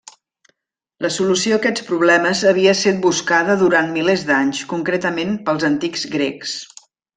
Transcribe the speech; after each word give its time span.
La 1.05 1.11
solució 1.17 1.51
a 1.53 1.59
aquests 1.61 1.85
problemes 1.89 2.41
havia 2.53 2.73
set 2.79 2.99
buscada 3.05 3.59
durant 3.61 3.93
milers 3.99 4.25
d'anys, 4.31 4.63
concretament 4.75 5.37
pels 5.51 5.69
antics 5.73 6.11
grecs. 6.19 6.59